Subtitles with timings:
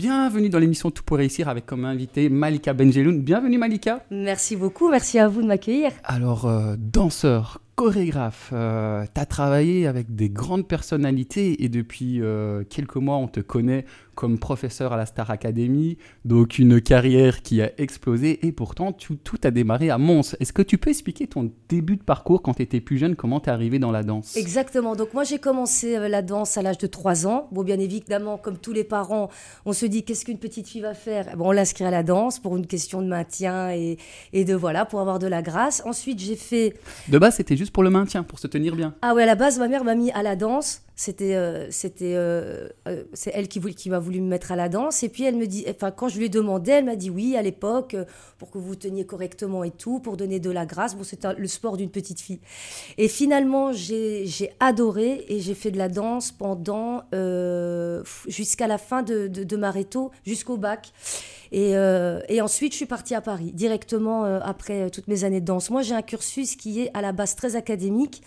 [0.00, 3.20] bienvenue dans l'émission Tout pour réussir avec comme invité Malika Benjeloun.
[3.20, 4.02] Bienvenue Malika.
[4.10, 5.92] Merci beaucoup, merci à vous de m'accueillir.
[6.04, 12.64] Alors, euh, danseur, chorégraphe, euh, tu as travaillé avec des grandes personnalités et depuis euh,
[12.64, 13.84] quelques mois on te connaît
[14.20, 19.16] comme professeur à la Star Academy, donc une carrière qui a explosé et pourtant tout,
[19.42, 20.36] a démarré à Mons.
[20.40, 23.40] Est-ce que tu peux expliquer ton début de parcours quand tu étais plus jeune, comment
[23.40, 24.36] tu es arrivé dans la danse?
[24.36, 27.48] Exactement, donc moi j'ai commencé euh, la danse à l'âge de 3 ans.
[27.50, 29.30] Bon bien évidemment, comme tous les parents,
[29.64, 31.34] on se dit qu'est-ce qu'une petite fille va faire?
[31.38, 33.96] Bon, On l'inscrit à la danse pour une question de maintien et,
[34.34, 35.82] et de voilà, pour avoir de la grâce.
[35.86, 36.74] Ensuite j'ai fait...
[37.08, 39.34] De base c'était juste pour le maintien, pour se tenir bien Ah ouais, à la
[39.34, 43.48] base ma mère m'a mis à la danse c'était euh, c'était euh, euh, c'est elle
[43.48, 45.90] qui qui m'a voulu me mettre à la danse et puis elle me dit enfin
[45.90, 47.96] quand je lui ai demandé elle m'a dit oui à l'époque
[48.36, 51.46] pour que vous teniez correctement et tout pour donner de la grâce bon c'était le
[51.46, 52.40] sport d'une petite fille
[52.98, 57.04] et finalement j'ai adoré et j'ai fait de la danse pendant
[58.28, 60.92] jusqu'à la fin de, de, ma réto jusqu'au bac
[61.52, 61.72] et,
[62.28, 65.68] et, ensuite, je suis partie à Paris, directement après toutes mes années de danse.
[65.68, 68.22] Moi, j'ai un cursus qui est à la base très académique.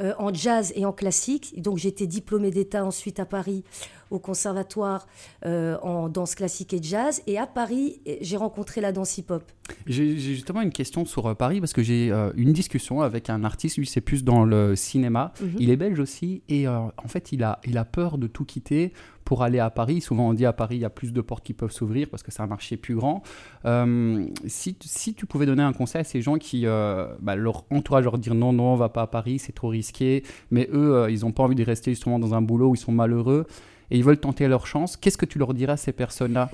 [0.00, 1.60] Euh, en jazz et en classique.
[1.60, 3.64] Donc j'ai été diplômée d'État ensuite à Paris
[4.10, 5.06] au conservatoire
[5.44, 7.22] euh, en danse classique et jazz.
[7.26, 9.42] Et à Paris, j'ai rencontré la danse hip-hop.
[9.86, 13.76] J'ai justement une question sur euh, Paris parce que j'ai une discussion avec un artiste,
[13.76, 15.32] lui c'est plus dans le cinéma.
[15.40, 15.56] Mhm.
[15.58, 18.92] Il est belge aussi et en fait il a, il a peur de tout quitter
[19.30, 20.00] pour aller à Paris.
[20.00, 22.24] Souvent, on dit à Paris, il y a plus de portes qui peuvent s'ouvrir parce
[22.24, 23.22] que c'est un marché plus grand.
[23.64, 27.62] Euh, si, si, tu pouvais donner un conseil à ces gens qui, euh, bah, leur
[27.70, 30.96] entourage leur dire non, non, on va pas à Paris, c'est trop risqué, mais eux,
[30.96, 33.46] euh, ils n'ont pas envie de rester justement dans un boulot où ils sont malheureux
[33.92, 36.50] et ils veulent tenter leur chance, qu'est-ce que tu leur dirais à ces personnes-là?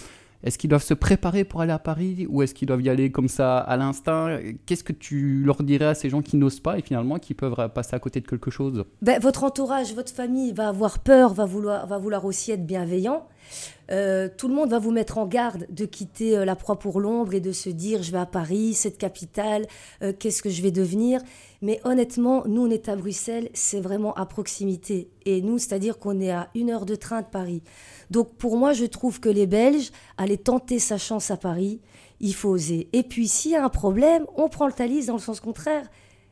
[0.46, 3.10] Est-ce qu'ils doivent se préparer pour aller à Paris ou est-ce qu'ils doivent y aller
[3.10, 4.38] comme ça à l'instinct?
[4.64, 7.68] Qu'est-ce que tu leur dirais à ces gens qui n'osent pas et finalement qui peuvent
[7.74, 8.84] passer à côté de quelque chose?
[9.02, 13.26] Ben, Votre entourage, votre famille va avoir peur, va vouloir, va vouloir aussi être bienveillant.
[13.90, 17.00] Euh, tout le monde va vous mettre en garde de quitter euh, la proie pour
[17.00, 19.66] l'ombre et de se dire je vais à Paris, cette capitale,
[20.02, 21.20] euh, qu'est-ce que je vais devenir?
[21.62, 25.08] Mais honnêtement, nous on est à Bruxelles, c'est vraiment à proximité.
[25.24, 27.62] Et nous, c'est-à-dire qu'on est à une heure de train de Paris.
[28.10, 31.80] Donc pour moi, je trouve que les Belges, allaient tenter sa chance à Paris,
[32.20, 32.88] il faut oser.
[32.92, 35.88] Et puis s'il y a un problème, on prend le talis dans le sens contraire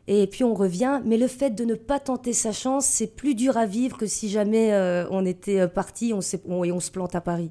[0.06, 1.00] et puis on revient.
[1.04, 4.06] Mais le fait de ne pas tenter sa chance, c'est plus dur à vivre que
[4.06, 7.50] si jamais euh, on était euh, parti et on se plante à Paris.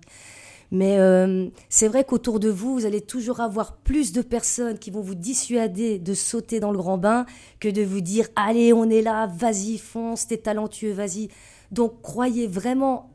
[0.72, 4.90] Mais euh, c'est vrai qu'autour de vous, vous allez toujours avoir plus de personnes qui
[4.90, 7.28] vont vous dissuader de sauter dans le grand bain
[7.60, 11.30] que de vous dire allez, on est là, vas-y, fonce, t'es talentueux, vas-y.
[11.72, 13.12] Donc croyez vraiment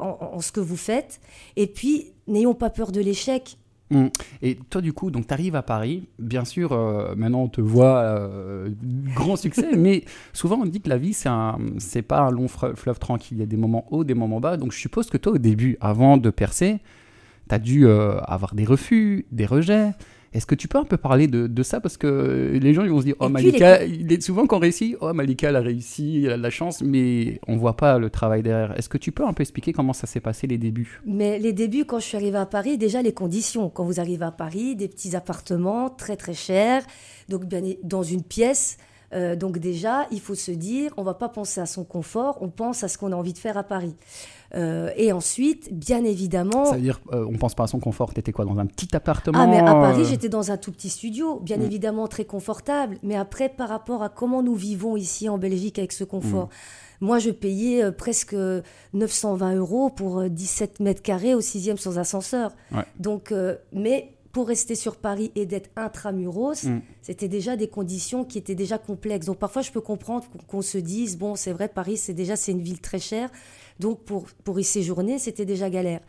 [0.00, 1.20] en, ce que vous faites.
[1.56, 3.58] Et puis, n'ayons pas peur de l'échec.
[3.92, 4.08] Mm.
[4.40, 6.08] Et toi, du coup, donc tu arrives à Paris.
[6.18, 8.70] Bien sûr, euh, maintenant on te voit euh,
[9.14, 12.48] grand succès, mais souvent on dit que la vie c'est un, c'est pas un long
[12.48, 13.38] fleuve tranquille.
[13.38, 14.56] Il y a des moments hauts, des moments bas.
[14.56, 16.78] Donc je suppose que toi, au début, avant de percer,
[17.48, 19.90] tu as dû euh, avoir des refus, des rejets.
[20.34, 21.80] Est-ce que tu peux un peu parler de, ça?
[21.80, 24.96] Parce que les gens ils vont se dire Oh, Malika, il est souvent qu'on réussit,
[25.00, 28.08] oh, Malika, elle a réussi, elle a de la chance, mais on voit pas le
[28.08, 28.76] travail derrière.
[28.78, 31.00] Est-ce que tu peux un peu expliquer comment ça s'est passé les débuts?
[31.04, 33.68] Mais les débuts, quand je suis arrivée à Paris, déjà les conditions.
[33.68, 36.82] Quand vous arrivez à Paris, des petits appartements très très chers,
[37.28, 38.78] donc bien dans une pièce.
[39.12, 42.48] Euh, donc déjà, il faut se dire, on va pas penser à son confort, on
[42.48, 43.94] pense à ce qu'on a envie de faire à Paris.
[44.54, 46.66] Euh, et ensuite, bien évidemment.
[46.66, 48.12] Ça veut dire, euh, on pense pas à son confort.
[48.12, 50.90] T'étais quoi dans un petit appartement Ah mais à Paris, j'étais dans un tout petit
[50.90, 51.62] studio, bien mm.
[51.62, 52.98] évidemment très confortable.
[53.02, 56.46] Mais après, par rapport à comment nous vivons ici en Belgique avec ce confort.
[56.46, 57.04] Mm.
[57.04, 58.36] Moi, je payais presque
[58.92, 62.52] 920 euros pour 17 mètres carrés au sixième sans ascenseur.
[63.00, 63.34] Donc,
[63.72, 66.80] mais pour rester sur Paris et d'être intramuros, mm.
[67.02, 69.26] c'était déjà des conditions qui étaient déjà complexes.
[69.26, 72.52] Donc parfois, je peux comprendre qu'on se dise, bon, c'est vrai, Paris, c'est déjà c'est
[72.52, 73.30] une ville très chère.
[73.80, 76.00] Donc pour, pour y séjourner, c'était déjà galère.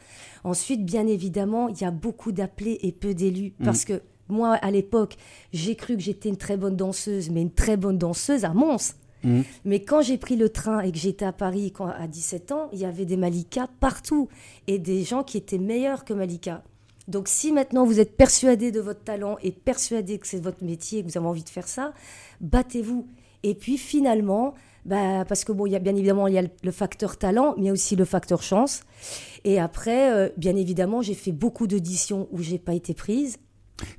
[0.43, 3.53] Ensuite, bien évidemment, il y a beaucoup d'appelés et peu d'élus.
[3.59, 3.65] Mm.
[3.65, 5.17] Parce que moi, à l'époque,
[5.51, 8.95] j'ai cru que j'étais une très bonne danseuse, mais une très bonne danseuse à Mons.
[9.23, 9.41] Mm.
[9.65, 12.69] Mais quand j'ai pris le train et que j'étais à Paris quand, à 17 ans,
[12.73, 14.29] il y avait des Malika partout
[14.67, 16.63] et des gens qui étaient meilleurs que Malika.
[17.07, 20.99] Donc si maintenant vous êtes persuadé de votre talent et persuadé que c'est votre métier
[20.99, 21.93] et que vous avez envie de faire ça,
[22.39, 23.07] battez-vous.
[23.43, 24.53] Et puis finalement,
[24.85, 27.53] bah, parce que bon, il y a bien évidemment il y a le facteur talent,
[27.57, 28.81] mais il y a aussi le facteur chance.
[29.43, 33.37] Et après, euh, bien évidemment, j'ai fait beaucoup d'auditions où j'ai pas été prise.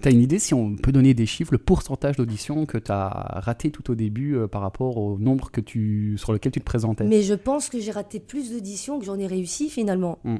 [0.01, 2.93] Tu as une idée si on peut donner des chiffres, le pourcentage d'auditions que tu
[2.93, 3.09] as
[3.45, 6.65] raté tout au début euh, par rapport au nombre que tu, sur lequel tu te
[6.65, 7.05] présentais?
[7.05, 10.19] Mais je pense que j'ai raté plus d'auditions que j'en ai réussi finalement.
[10.25, 10.37] Mm.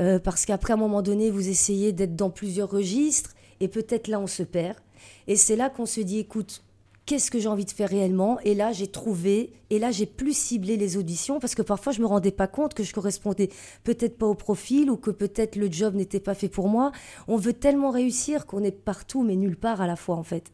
[0.00, 4.08] Euh, parce qu'après, à un moment donné, vous essayez d'être dans plusieurs registres et peut-être
[4.08, 4.78] là, on se perd.
[5.28, 6.62] Et c'est là qu'on se dit, écoute,
[7.06, 10.36] qu'est-ce que j'ai envie de faire réellement Et là, j'ai trouvé, et là, j'ai plus
[10.36, 13.48] ciblé les auditions parce que parfois, je me rendais pas compte que je correspondais
[13.84, 16.92] peut-être pas au profil ou que peut-être le job n'était pas fait pour moi.
[17.28, 20.52] On veut tellement réussir qu'on est partout, mais nulle part à la fois, en fait.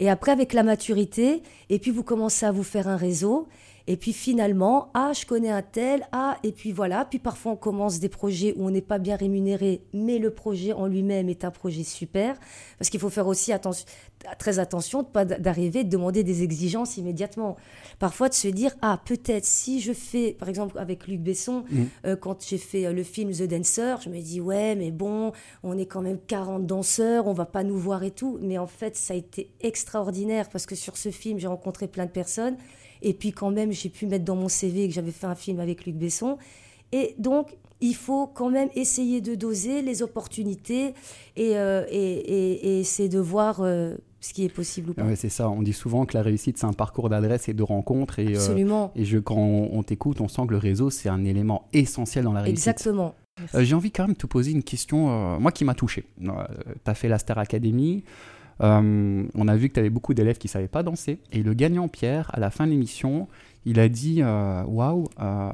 [0.00, 3.48] Et après, avec la maturité, et puis vous commencez à vous faire un réseau,
[3.88, 7.04] et puis finalement, ah, je connais un tel, ah, et puis voilà.
[7.04, 10.72] Puis parfois, on commence des projets où on n'est pas bien rémunéré, mais le projet
[10.72, 12.36] en lui-même est un projet super.
[12.78, 13.86] Parce qu'il faut faire aussi attention,
[14.38, 17.56] très attention de pas d'arriver de demander des exigences immédiatement.
[18.00, 21.82] Parfois, de se dire, ah, peut-être si je fais, par exemple, avec Luc Besson, mmh.
[22.06, 25.30] euh, quand j'ai fait euh, le film The Dancer, je me dis, ouais, mais bon,
[25.62, 28.38] on est quand même 40 danseurs, on va pas nous voir et tout.
[28.40, 32.06] Mais en fait, ça a été extraordinaire parce que sur ce film, j'ai rencontré plein
[32.06, 32.56] de personnes
[33.02, 35.60] et puis quand même, j'ai pu mettre dans mon CV que j'avais fait un film
[35.60, 36.38] avec Luc Besson.
[36.92, 40.94] Et donc, il faut quand même essayer de doser les opportunités
[41.36, 45.16] et, euh, et, essayer de voir euh, ce qui est possible ou pas.
[45.16, 45.50] c'est ça.
[45.50, 48.18] On dit souvent que la réussite, c'est un parcours d'adresse et de rencontres.
[48.18, 48.92] Et, euh, Absolument.
[48.96, 52.32] et je, quand on, t'écoute, on sent que le réseau, c'est un élément essentiel dans
[52.32, 52.66] la réussite.
[52.66, 53.14] Exactement.
[53.54, 56.06] J'ai envie quand même de te poser une question, moi qui m'a touché.
[56.18, 56.30] tu
[56.86, 58.02] as fait la Star Academy.
[58.62, 61.18] Euh, on a vu que tu avais beaucoup d'élèves qui ne savaient pas danser.
[61.32, 63.28] Et le gagnant Pierre, à la fin de l'émission,
[63.64, 65.50] il a dit euh, Waouh, euh,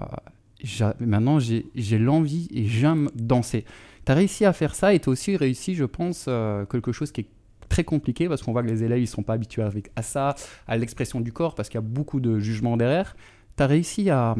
[1.01, 3.65] maintenant j'ai l'envie et j'aime danser.
[4.05, 6.25] Tu as réussi à faire ça et tu as aussi réussi, je pense,
[6.71, 7.29] quelque chose qui est
[7.69, 10.35] très compliqué parce qu'on voit que les élèves ne sont pas habitués avec, à ça,
[10.67, 13.17] à l'expression du corps parce qu'il y a beaucoup de jugements derrière.
[13.57, 14.37] Tu as réussi à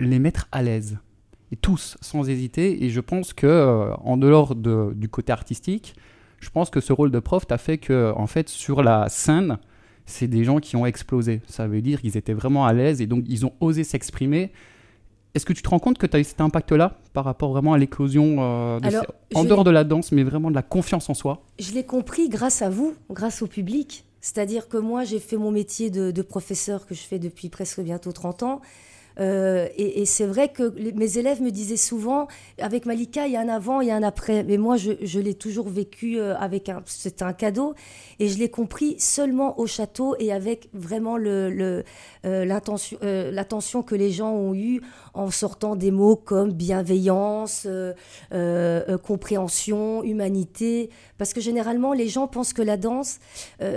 [0.00, 0.98] les mettre à l'aise.
[1.50, 2.84] Et tous, sans hésiter.
[2.84, 5.94] Et je pense que en dehors de, du côté artistique,
[6.40, 9.58] je pense que ce rôle de prof t'a fait que, en fait, sur la scène,
[10.06, 11.42] c'est des gens qui ont explosé.
[11.46, 14.52] Ça veut dire qu'ils étaient vraiment à l'aise et donc ils ont osé s'exprimer.
[15.34, 17.74] Est-ce que tu te rends compte que tu as eu cet impact-là par rapport vraiment
[17.74, 18.80] à l'éclosion euh,
[19.34, 21.44] en dehors de la danse, mais vraiment de la confiance en soi?
[21.58, 24.04] Je l'ai compris grâce à vous, grâce au public.
[24.20, 27.80] C'est-à-dire que moi, j'ai fait mon métier de, de, professeur que je fais depuis presque
[27.80, 28.60] bientôt 30 ans.
[29.20, 32.28] Euh, et, c'est vrai que mes élèves me disaient souvent,
[32.60, 34.44] avec Malika, il y a un avant, il y a un après.
[34.44, 37.74] Mais moi, je, l'ai toujours vécu euh, avec un, c'était un cadeau,
[38.20, 41.82] et je l'ai compris seulement au château et avec vraiment euh,
[42.24, 44.80] l'intention, l'attention que les gens ont eue
[45.14, 47.66] en sortant des mots comme bienveillance,
[49.02, 53.18] compréhension, humanité, parce que généralement les gens pensent que la danse,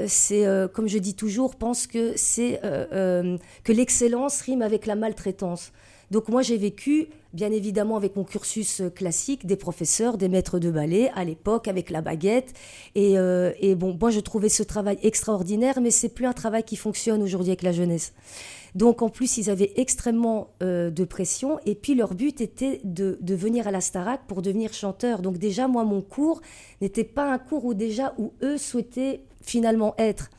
[0.07, 5.30] c'est, comme je dis toujours, pensent que c'est que l'excellence rime avec la maltraitance
[6.11, 10.59] donc moi j'ai vécu, bien évidemment avec mon cursus euh, classique, des professeurs, des maîtres
[10.59, 12.53] de ballet à l'époque avec la baguette.
[12.97, 16.75] Euh, et, bon, moi je trouvais ce travail extraordinaire, mais c'est plus un travail qui
[16.75, 18.11] fonctionne aujourd'hui avec la jeunesse.
[18.75, 23.17] Donc en plus ils avaient extrêmement euh, de pression et puis leur but était de,
[23.21, 25.21] de venir à la Starac pour devenir chanteur.
[25.21, 26.41] Donc déjà moi mon cours
[26.81, 30.29] n'était pas un cours où déjà où eux souhaitaient finalement être.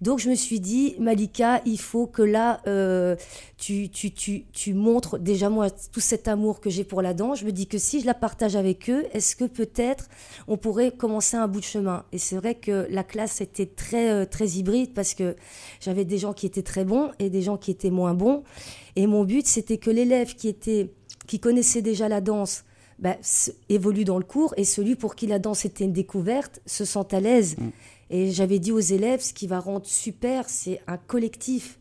[0.00, 3.16] Donc je me suis dit, Malika, il faut que là, euh,
[3.56, 7.40] tu, tu, tu, tu, montres déjà moi tout cet amour que j'ai pour la danse.
[7.40, 10.08] Je me dis que si je la partage avec eux, est-ce que peut-être
[10.46, 12.04] on pourrait commencer un bout de chemin?
[12.12, 15.34] Et c'est vrai que la classe était très, euh, très hybride parce que
[15.80, 18.44] j'avais des gens qui étaient très bons et des gens qui étaient moins bons.
[18.94, 20.92] Et mon but, c'était que l'élève qui était
[21.26, 22.64] qui connaissait déjà la danse
[22.98, 23.16] bah,
[23.68, 27.06] évolue dans le cours et celui pour qui la danse était une découverte se sent
[27.12, 27.56] à l'aise.
[27.56, 27.68] Mm.
[28.10, 31.78] Et j'avais dit aux élèves, ce qui va rendre super, c'est un collectif.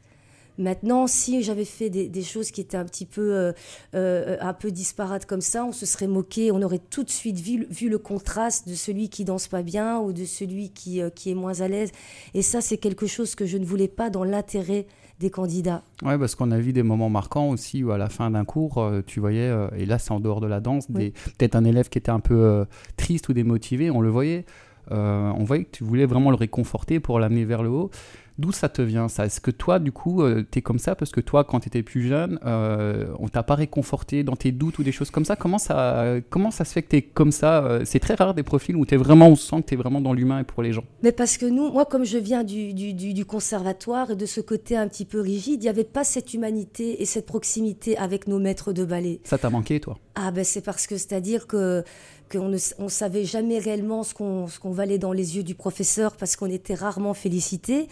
[0.57, 3.51] Maintenant, si j'avais fait des, choses qui étaient un petit peu, euh,
[3.93, 7.39] euh, un peu disparates comme ça, on se serait moqué, on aurait tout de suite
[7.39, 11.09] vu, vu le contraste de celui qui danse pas bien ou de celui qui, euh,
[11.09, 11.91] qui est moins à l'aise.
[12.33, 14.87] Et ça, c'est quelque chose que je ne voulais pas dans l'intérêt
[15.19, 15.83] des candidats.
[16.03, 18.91] Oui, parce qu'on a vu des moments marquants aussi où à la fin d'un cours,
[19.07, 22.11] tu voyais, et là c'est en dehors de la danse, peut-être un élève qui était
[22.11, 22.67] un peu
[22.97, 24.45] triste ou démotivé, on le voyait.
[24.91, 27.91] Euh, on voyait que tu voulais vraiment le réconforter pour l'amener vers le haut.
[28.37, 29.25] D'où ça te vient ça?
[29.25, 30.93] Est-ce que toi, du coup, euh, tu es comme ça?
[30.93, 34.51] Parce que toi, quand tu étais plus jeune, euh, on t'a pas réconforté dans tes
[34.51, 37.01] doutes ou des choses comme ça Comment ça, comment ça se fait que tu es
[37.01, 37.79] comme ça?
[37.83, 40.13] C'est très rare des profils où es vraiment, on sent que tu es vraiment dans
[40.13, 40.83] l'humain et pour les gens.
[41.01, 44.77] Mais parce que nous, moi, comme je viens du, du conservatoire et de ce côté
[44.77, 48.37] un petit peu rigide, il n'y avait pas cette humanité et cette proximité avec nos
[48.37, 49.19] maîtres de ballet.
[49.23, 49.97] Ça t'a manqué, toi?
[50.13, 51.83] Ah, ben c'est parce que, c'est-à-dire que
[52.29, 56.35] qu'on ne on savait jamais réellement ce qu'on valait dans les yeux du professeur parce
[56.35, 57.87] qu'on était rarement félicité.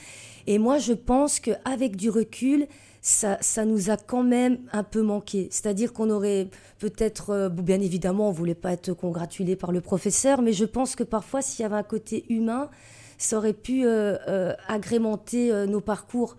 [0.48, 2.68] Et moi, je pense qu'avec du recul,
[3.02, 5.48] ça, ça, nous a quand même un peu manqué.
[5.52, 6.48] C'est-à-dire qu'on aurait
[6.80, 10.96] peut-être, euh, bien évidemment, on voulait pas être congratulé par le professeur, mais je pense
[10.96, 12.70] que parfois, s'il y avait un côté humain,
[13.18, 16.38] ça aurait pu euh, euh, agrémenter nos parcours.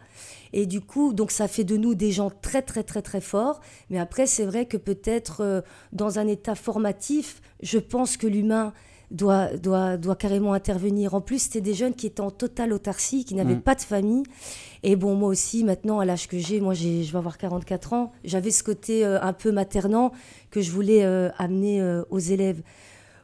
[0.52, 3.60] Et du coup, donc ça fait de nous des gens très très très très forts.
[3.90, 8.72] Mais après, c'est vrai que peut-être dans un état formatif, je pense que l'humain
[9.10, 11.14] doit, doit, doit carrément intervenir.
[11.14, 13.62] En plus, c'était des jeunes qui étaient en totale autarcie, qui n'avaient mm.
[13.62, 14.24] pas de famille.
[14.82, 17.92] Et bon, moi aussi, maintenant, à l'âge que j'ai, moi, j'ai, je vais avoir 44
[17.92, 20.12] ans, j'avais ce côté euh, un peu maternant
[20.50, 22.62] que je voulais euh, amener euh, aux élèves.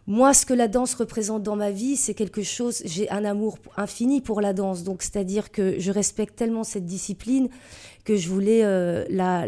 [0.09, 3.59] Moi, ce que la danse représente dans ma vie, c'est quelque chose, j'ai un amour
[3.77, 4.83] infini pour la danse.
[4.83, 7.49] Donc, c'est-à-dire que je respecte tellement cette discipline
[8.05, 9.43] que je voulais euh, la,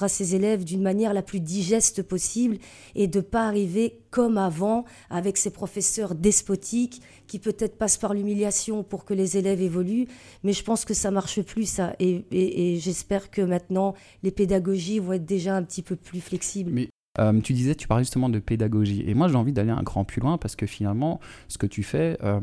[0.00, 2.58] à ses élèves d'une manière la plus digeste possible
[2.94, 8.82] et de pas arriver comme avant avec ces professeurs despotiques qui peut-être passent par l'humiliation
[8.82, 10.06] pour que les élèves évoluent,
[10.42, 15.14] mais je pense que ça marche plus ça et, j'espère que maintenant les pédagogies vont
[15.14, 16.88] être déjà un petit peu plus flexibles.
[17.18, 19.04] Euh, tu disais, tu parlais justement de pédagogie.
[19.06, 21.82] Et moi, j'ai envie d'aller un grand plus loin parce que finalement, ce que tu
[21.82, 22.40] fais, euh,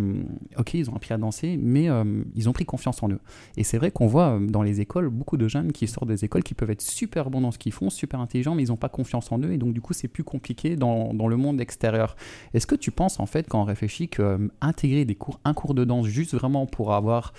[0.57, 3.19] ok, ils ont appris à danser, mais euh, ils ont pris confiance en eux.
[3.57, 6.43] Et c'est vrai qu'on voit dans les écoles beaucoup de jeunes qui sortent des écoles
[6.43, 8.89] qui peuvent être super bons dans ce qu'ils font, super intelligents, mais ils n'ont pas
[8.89, 9.51] confiance en eux.
[9.51, 12.15] Et donc, du coup, c'est plus compliqué dans, dans, le monde extérieur.
[12.53, 15.83] Est-ce que tu penses, en fait, quand on réfléchit, qu'intégrer des cours, un cours de
[15.83, 17.33] danse juste vraiment pour avoir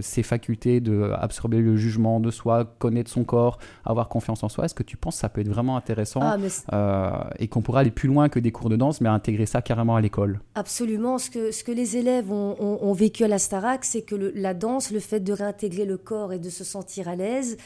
[0.00, 4.64] ses facultés de absorber le jugement de soi, connaître son corps, avoir confiance en soi,
[4.64, 6.36] est-ce que tu penses que ça peut être vraiment intéressant ah,
[6.72, 9.62] euh, et qu'on pourrait aller plus loin que des cours de danse, mais intégrer ça
[9.62, 10.40] carrément à l'école?
[10.54, 11.18] Absolument.
[11.18, 14.90] Ce que, ce que les élèves ont, vécu à la Starac, c'est que la danse,
[14.90, 17.56] le fait de réintégrer le corps et de se sentir à l'aise,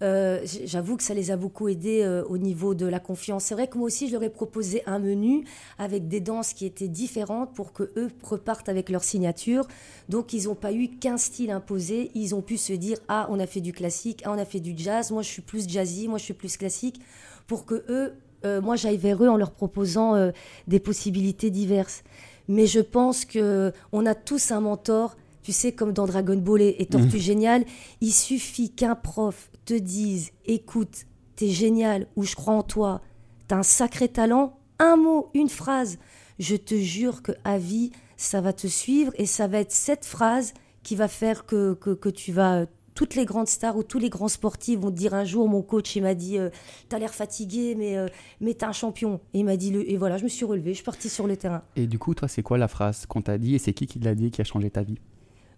[0.00, 3.44] euh, j'avoue que ça les a beaucoup aidés euh, au niveau de la confiance.
[3.44, 5.44] C'est vrai que moi aussi, je leur ai proposé un menu
[5.78, 9.66] avec des danses qui étaient différentes pour que eux repartent avec leur signature.
[10.08, 12.10] Donc, ils n'ont pas eu qu'un style imposé.
[12.14, 14.60] Ils ont pu se dire ah, on a fait du classique, ah, on a fait
[14.60, 15.10] du jazz.
[15.10, 17.00] Moi, je suis plus jazzy, moi, je suis plus classique,
[17.46, 18.14] pour que eux
[18.44, 20.30] euh, moi j'aille vers eux en leur proposant
[20.68, 22.04] des possibilités diverses.
[22.46, 26.62] Mais je pense que on a tous un mentor, tu sais, comme dans Dragon Ball
[26.62, 27.20] et, Tortue mmh.
[27.20, 27.64] Génial.
[28.00, 31.04] Il suffit qu'un prof te dise écoute,
[31.36, 33.02] t'es génial ou je crois en toi,
[33.48, 35.98] t'as un sacré talent, un mot, une phrase.
[36.38, 40.06] Je te jure que à vie, ça va te suivre et ça va être cette
[40.06, 43.98] phrase qui va faire que, que, que tu vas toutes les grandes stars ou tous
[43.98, 46.48] les grands sportifs vont te dire un jour, mon coach, il m'a dit, euh,
[46.88, 48.08] t'as l'air fatigué, mais, euh,
[48.40, 49.20] mais t'es un champion.
[49.34, 49.88] Et il m'a dit, le...
[49.88, 51.62] et voilà, je me suis relevé, je suis partie sur le terrain.
[51.76, 53.98] Et du coup, toi, c'est quoi la phrase qu'on t'a dit et c'est qui qui
[53.98, 54.98] l'a dit qui a changé ta vie?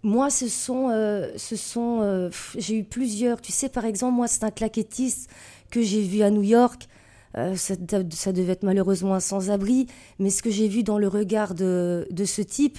[0.03, 3.41] Moi, ce sont, euh, ce sont, j'ai eu plusieurs.
[3.41, 5.31] Tu sais, par exemple, moi, c'est un claquettiste
[5.71, 6.89] que j'ai vu à New York.
[7.35, 7.75] Ça,
[8.11, 9.87] ça, devait être malheureusement un sans-abri,
[10.19, 12.79] mais ce que j'ai vu dans le regard de, de ce type,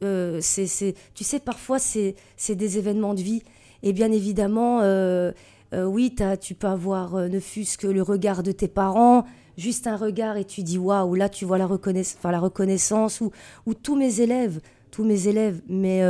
[0.00, 2.14] c'est, tu sais, parfois, c'est
[2.48, 3.42] des événements de vie.
[3.82, 5.32] Et bien évidemment, euh,
[5.72, 9.24] euh, oui, tu peux avoir euh, ne fût-ce que le regard de tes parents,
[9.56, 13.74] juste un regard et tu dis waouh, là tu vois la, reconnaissance, la reconnaissance, ou
[13.74, 14.60] tous mes élèves,
[14.90, 15.60] tous mes élèves.
[15.68, 16.02] Mais,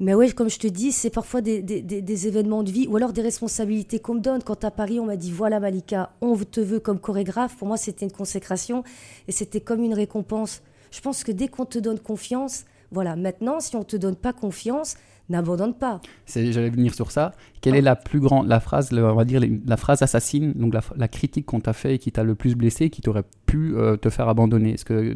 [0.00, 2.96] mais oui, comme je te dis, c'est parfois des, des, des, événements de vie ou
[2.96, 4.42] alors des responsabilités qu'on me donne.
[4.42, 7.56] Quand à Paris, on m'a dit voilà Malika, on te veut comme chorégraphe.
[7.56, 8.82] Pour moi, c'était une consécration
[9.28, 10.62] et c'était comme une récompense.
[10.90, 14.16] Je pense que dès qu'on te donne confiance, voilà, maintenant, si on ne te donne
[14.16, 14.96] pas confiance,
[15.28, 16.00] n'abandonne pas.
[16.26, 17.32] J'allais venir sur ça.
[17.60, 21.08] Quelle est la plus grande, la phrase, on va dire la phrase assassine, donc la,
[21.08, 24.10] critique qu'on t'a fait et qui t'a le plus blessé, qui t'aurait pu euh, te
[24.10, 24.72] faire abandonner?
[24.72, 25.14] Est-ce que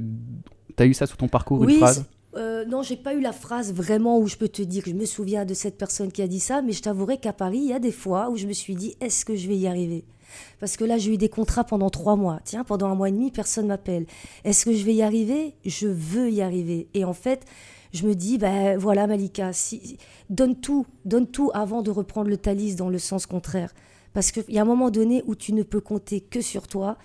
[0.77, 2.05] tu as eu ça sous ton parcours, oui, une phrase?
[2.37, 4.95] Euh, non, j'ai pas eu la phrase vraiment où je peux te dire que je
[4.95, 7.69] me souviens de cette personne qui a dit ça, mais je t'avouerai qu'à Paris, il
[7.69, 10.05] y a des fois où je me suis dit est-ce que je vais y arriver?
[10.59, 12.41] Parce que là, j'ai eu des contrats pendant trois mois.
[12.45, 14.07] Tiens, pendant un mois et demi, personne m'appelle.
[14.45, 15.55] Est-ce que je vais y arriver?
[15.65, 16.89] Je veux y arriver.
[16.95, 17.45] Et en fait,
[17.93, 19.99] je me dis, ben voilà Malika, si,
[20.31, 23.73] donne tout, donne tout avant de reprendre le talis dans le sens contraire.
[24.13, 26.97] Parce qu'il y a un moment donné où tu ne peux compter que sur toi.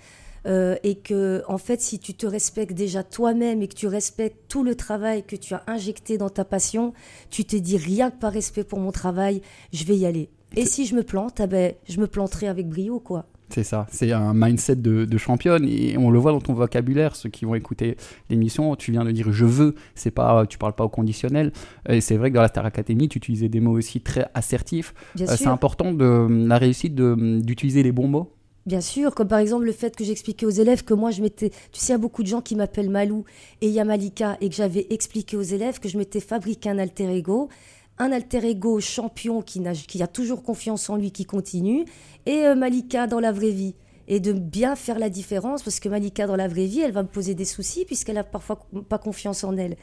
[0.45, 4.37] Euh, et que, en fait, si tu te respectes déjà toi-même et que tu respectes
[4.47, 6.93] tout le travail que tu as injecté dans ta passion,
[7.29, 9.41] tu te dis rien que par respect pour mon travail,
[9.73, 10.29] je vais y aller.
[10.55, 13.25] Et si je me plante, ah ben, je me planterai avec brio, quoi.
[13.49, 17.15] C'est ça, c'est un mindset de, championne et on le voit dans ton vocabulaire.
[17.15, 17.97] Ceux qui vont écouter
[18.29, 21.51] l'émission, tu viens de dire je veux, c'est pas, tu parles pas au conditionnel.
[21.87, 24.93] Et c'est vrai que dans la Star Academy, tu utilisais des mots aussi très assertifs.
[25.19, 28.31] Euh, c'est important de la réussite d'utiliser les bons mots.
[28.69, 31.49] Bien sûr, comme par exemple le fait que j'expliquais aux élèves que moi je m'étais,
[31.49, 33.25] tu sais, il y a beaucoup de gens qui m'appellent Malou
[33.61, 37.49] et Yamalika et que j'avais expliqué aux élèves que je m'étais fabriqué un alter ego
[37.97, 41.83] un alter ego champion qui, a, qui a toujours confiance en lui, qui continue,
[42.27, 43.73] et euh, Malika dans la vraie vie.
[44.07, 47.01] Et de bien faire la différence, parce que Malika dans la vraie vie, elle va
[47.01, 49.77] me poser des soucis, puisqu'elle a parfois pas confiance en elle.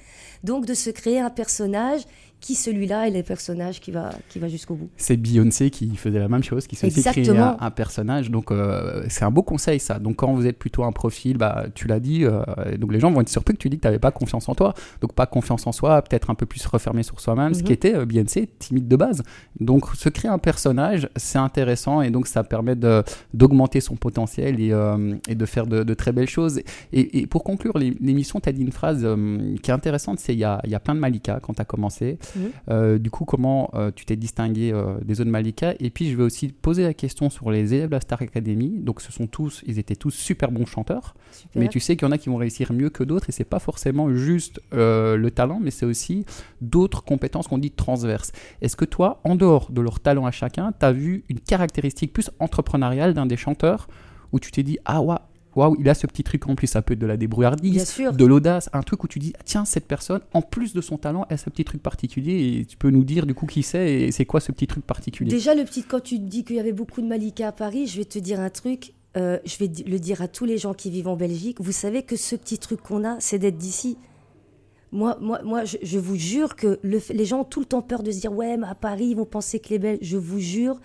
[0.45, 2.03] Donc de se créer un personnage
[2.41, 4.89] qui celui-là est le personnage qui va, qui va jusqu'au bout.
[4.97, 8.31] C'est Beyoncé qui faisait la même chose, qui s'est aussi créé un, un, personnage.
[8.31, 9.99] Donc euh, c'est un beau conseil ça.
[9.99, 12.43] Donc quand vous êtes plutôt un profil, bah, tu l'as dit, euh,
[12.79, 14.55] donc les gens vont être surpris que tu dis que tu n'avais pas confiance en
[14.55, 14.75] toi.
[15.01, 17.75] Donc pas confiance en soi, peut-être un peu plus refermé sur soi-même, ce qui mhm.
[17.75, 19.23] était euh, Beyoncé, timide de base.
[19.59, 24.73] Donc se créer un personnage, c'est intéressant et donc ça permet d'augmenter son potentiel et,
[25.29, 26.61] et, de faire de, très belles choses.
[26.93, 29.07] Et, pour conclure l'émission, tu as dit une phrase
[29.63, 31.65] qui est intéressante, c'est il y a, y a plein de Malika quand tu as
[31.65, 32.19] commencé.
[32.71, 35.75] Euh, du coup, comment euh, tu t'es distingué euh, des autres Malika?
[35.81, 38.79] Et puis, je vais aussi poser la question sur les élèves de la Star Academy.
[38.81, 41.15] Donc, ce sont tous, ils étaient tous super bons chanteurs.
[41.55, 43.29] Mais tu sais qu'il y en a qui vont réussir mieux que d'autres.
[43.29, 46.25] Et c'est pas forcément juste le talent, mais c'est aussi
[46.61, 48.33] d'autres compétences qu'on dit transverses.
[48.63, 52.13] Est-ce que toi, en dehors de leur talent à chacun, tu as vu une caractéristique
[52.13, 53.89] plus entrepreneuriale d'un des chanteurs
[54.33, 55.17] où tu t'es dit, ah ouais,
[55.57, 58.25] waouh, il a ce petit truc en plus, ça peut être de la débrouillardise, de
[58.25, 61.35] l'audace, un truc où tu dis, tiens, cette personne, en plus de son talent, elle
[61.35, 64.13] a ce petit truc particulier, et tu peux nous dire du coup qui c'est et
[64.13, 65.31] c'est quoi ce petit truc particulier?
[65.31, 67.97] Déjà, le petit, quand tu dis qu'il y avait beaucoup de Malika à Paris, je
[67.99, 70.91] vais te dire un truc, euh, je vais le dire à tous les gens qui
[70.91, 73.97] vivent en Belgique, vous savez que ce petit truc qu'on a, c'est d'être d'ici.
[74.93, 78.11] Moi, moi, moi je, vous jure que les gens ont tout le temps peur de
[78.13, 79.99] se dire, ouais, mais à Paris, ils vont penser que les Belges.
[80.01, 80.81] Je vous jure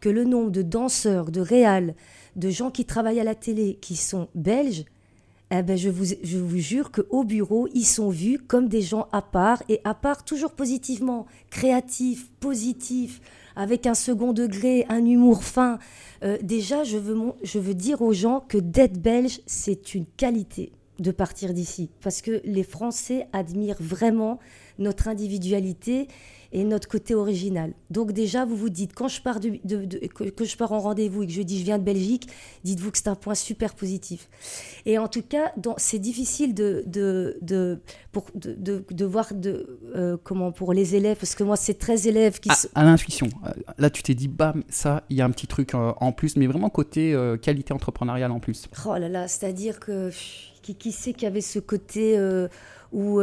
[0.00, 1.94] que le nombre de danseurs, de réals,
[2.36, 4.84] de gens qui travaillent à la télé qui sont belges,
[5.50, 9.08] eh ben je, vous, je vous jure qu'au bureau, ils sont vus comme des gens
[9.12, 13.20] à part, et à part toujours positivement, créatifs, positifs,
[13.54, 15.78] avec un second degré, un humour fin.
[16.24, 20.72] Euh, déjà, je veux, je veux dire aux gens que d'être belge, c'est une qualité
[20.98, 24.38] de partir d'ici, parce que les Français admirent vraiment
[24.78, 26.08] notre individualité
[26.56, 27.74] et notre côté original.
[27.90, 29.58] Donc déjà, vous vous dites, quand je pars, de,
[30.30, 32.30] que, je pars en rendez-vous et que je dis je viens de Belgique,
[32.64, 34.30] dites-vous que c'est un point super positif.
[34.86, 37.78] Et en tout cas, c'est difficile de, de,
[38.10, 42.40] pour, de, voir de, euh, comment pour les élèves, parce que moi, c'est 13 élèves
[42.40, 42.48] qui...
[42.48, 45.46] À, à l'intuition, euh, là, tu t'es dit, bam, ça, il y a un petit
[45.46, 48.66] truc euh, en plus, mais vraiment côté qualité entrepreneuriale en plus.
[48.86, 50.10] Oh là là, c'est-à-dire que
[50.62, 52.18] qui, qui sait qu'il y avait ce côté
[52.92, 53.20] où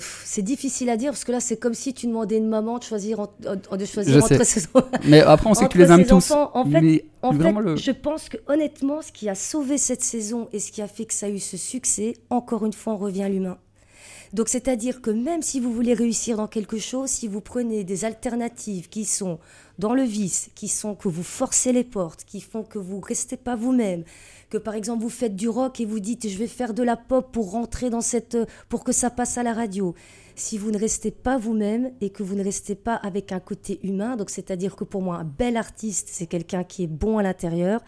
[0.00, 2.84] c'est difficile à dire parce que là c'est comme si tu demandais une maman de
[2.84, 4.66] choisir, de choisir entre ses
[5.04, 6.30] Mais après on sait que tu les aimes tous.
[6.30, 10.60] En fait, en fait je pense que honnêtement ce qui a sauvé cette saison et
[10.60, 13.22] ce qui a fait que ça a eu ce succès, encore une fois on revient
[13.22, 13.58] à l'humain.
[14.32, 18.04] Donc c'est-à-dire que même si vous voulez réussir dans quelque chose, si vous prenez des
[18.04, 19.38] alternatives qui sont
[19.78, 23.36] dans le vice, qui sont que vous forcez les portes, qui font que vous restez
[23.36, 24.04] pas vous-même,
[24.50, 26.96] que par exemple vous faites du rock et vous dites je vais faire de la
[26.96, 28.36] pop pour rentrer dans cette
[28.68, 29.94] pour que ça passe à la radio.
[30.34, 33.80] Si vous ne restez pas vous-même et que vous ne restez pas avec un côté
[33.82, 37.22] humain, donc c'est-à-dire que pour moi un bel artiste c'est quelqu'un qui est bon à
[37.22, 37.80] l'intérieur.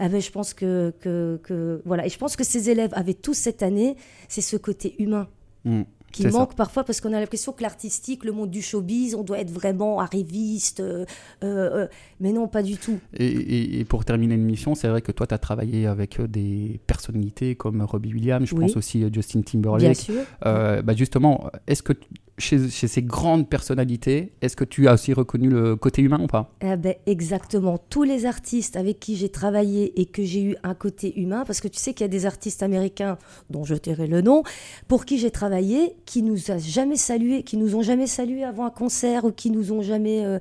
[0.00, 3.34] Eh ben, je pense que, que, voilà et je pense que ces élèves avaient tous
[3.34, 3.96] cette année,
[4.28, 5.28] c'est ce côté humain.
[5.68, 9.22] Mmh qui manque parfois parce qu'on a l'impression que l'artistique, le monde du showbiz, on
[9.22, 11.04] doit être vraiment arriviste, euh,
[11.44, 11.86] euh,
[12.20, 12.98] mais non, pas du tout.
[13.14, 17.54] Et, pour terminer l'émission, c'est vrai que toi, tu as travaillé avec euh, des personnalités
[17.54, 19.80] comme Robbie Williams, je pense aussi Justin Timberlake.
[19.80, 20.22] Bien sûr.
[20.42, 21.92] bah justement, est-ce que
[22.38, 26.50] chez, ces grandes personnalités, est-ce que tu as aussi reconnu le côté humain ou pas?
[26.60, 27.78] Eh ben, Exactement.
[27.90, 31.60] Tous les artistes avec qui j'ai travaillé et que j'ai eu un côté humain, parce
[31.60, 33.18] que tu sais qu'il y a des artistes américains,
[33.50, 34.42] dont je tairai le nom,
[34.86, 38.66] pour qui j'ai travaillé, qui nous a jamais salué, qui nous ont jamais salué avant
[38.66, 40.24] un concert ou qui nous ont jamais.
[40.24, 40.38] Euh,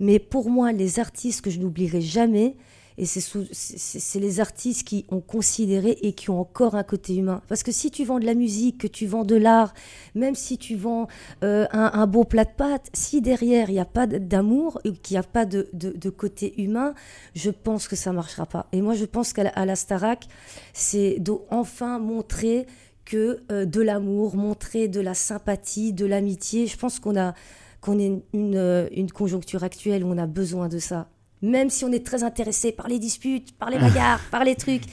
[0.00, 2.56] mais pour moi, les artistes que je n'oublierai jamais,
[2.98, 7.42] et c'est les artistes qui ont considéré et qui ont encore un côté humain.
[7.46, 9.72] Parce que si tu vends de la musique, que tu vends de l'art,
[10.16, 11.06] même si tu vends
[11.44, 15.18] euh, un, beau plat de pâtes, si derrière il n'y a pas d'amour, qu'il n'y
[15.18, 16.94] a pas de, côté humain,
[17.34, 18.66] je pense que ça ne marchera pas.
[18.72, 20.26] Et moi, je pense qu'à la, Starac,
[20.72, 22.66] c'est enfin montrer
[23.04, 26.66] que euh, de l'amour, montrer de la sympathie, de l'amitié.
[26.66, 27.34] Je pense qu'on a
[27.80, 31.08] qu'on est une, euh, une conjoncture actuelle où on a besoin de ça
[31.42, 34.84] même si on est très intéressé par les disputes, par les bagarres, par les trucs.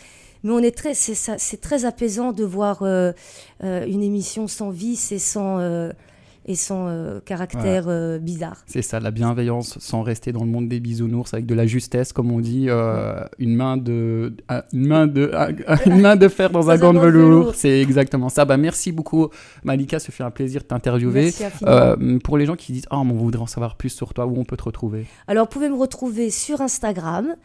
[0.44, 3.12] Mais on est très, c'est très apaisant de voir euh,
[3.64, 5.92] euh, une émission sans vice et sans, euh,
[6.46, 8.64] et son euh, caractère euh, bizarre.
[8.68, 12.14] C'est ça, la bienveillance sans rester dans le monde des bisounours avec de la justesse,
[12.14, 14.36] comme on dit, euh, une main de
[14.72, 15.32] une main de
[15.88, 17.56] une main de fer dans un gant de velours.
[17.56, 18.46] C'est exactement ça.
[18.46, 19.30] Bah merci beaucoup
[19.64, 21.32] Malika, ça fait un plaisir de t'interviewer.
[22.24, 24.38] pour les gens qui disent "Ah, oh, on voudrait en savoir plus sur toi, où
[24.40, 25.06] on peut te retrouver?
[25.28, 27.36] Alors, vous pouvez me retrouver sur Instagram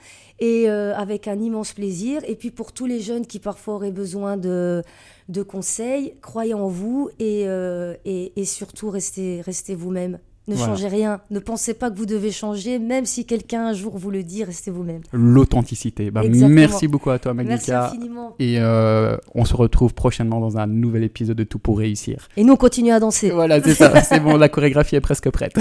[0.41, 4.37] et avec un immense plaisir et puis pour tous les jeunes qui parfois auraient besoin
[4.37, 4.83] de
[5.31, 6.15] de conseils.
[6.21, 10.19] Croyez en vous et, euh, et, et surtout restez, restez vous-même.
[10.49, 11.21] Ne changez rien.
[11.31, 14.43] Ne pensez pas que vous devez changer, même si quelqu'un un jour vous le dit,
[14.43, 15.03] restez vous-même.
[15.13, 16.11] L'authenticité.
[16.11, 17.55] Bah, merci beaucoup à toi, Malika.
[17.55, 18.35] Merci infiniment.
[18.41, 22.27] Et euh, on se retrouve prochainement dans un nouvel épisode de Tout pour réussir.
[22.37, 23.31] Et nous, on continue à danser.
[23.31, 24.03] Voilà, c'est ça.
[24.03, 25.55] c'est bon, la chorégraphie est presque prête.